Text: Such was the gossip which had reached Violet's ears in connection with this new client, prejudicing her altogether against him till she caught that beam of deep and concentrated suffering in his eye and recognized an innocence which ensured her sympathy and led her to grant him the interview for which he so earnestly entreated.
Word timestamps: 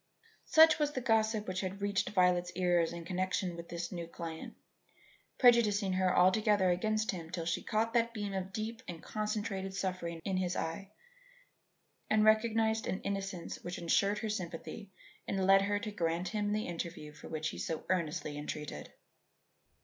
Such 0.47 0.79
was 0.79 0.93
the 0.93 0.99
gossip 0.99 1.47
which 1.47 1.59
had 1.61 1.79
reached 1.79 2.09
Violet's 2.09 2.51
ears 2.55 2.91
in 2.91 3.05
connection 3.05 3.55
with 3.55 3.69
this 3.69 3.91
new 3.91 4.07
client, 4.07 4.55
prejudicing 5.37 5.93
her 5.93 6.17
altogether 6.17 6.71
against 6.71 7.11
him 7.11 7.29
till 7.29 7.45
she 7.45 7.61
caught 7.61 7.93
that 7.93 8.11
beam 8.11 8.33
of 8.33 8.51
deep 8.51 8.81
and 8.87 9.03
concentrated 9.03 9.75
suffering 9.75 10.19
in 10.25 10.37
his 10.37 10.55
eye 10.55 10.89
and 12.09 12.25
recognized 12.25 12.87
an 12.87 13.03
innocence 13.03 13.63
which 13.63 13.77
ensured 13.77 14.17
her 14.17 14.29
sympathy 14.29 14.91
and 15.27 15.45
led 15.45 15.61
her 15.61 15.77
to 15.77 15.91
grant 15.91 16.29
him 16.29 16.51
the 16.51 16.65
interview 16.65 17.13
for 17.13 17.27
which 17.29 17.49
he 17.49 17.59
so 17.59 17.85
earnestly 17.87 18.39
entreated. 18.39 18.91